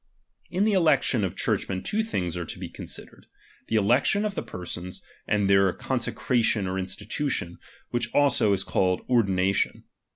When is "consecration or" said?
5.73-6.79